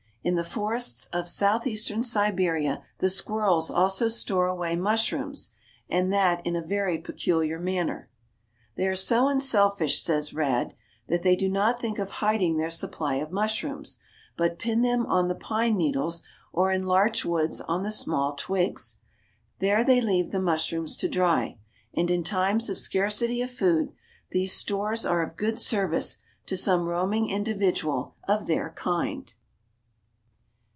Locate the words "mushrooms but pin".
13.31-14.83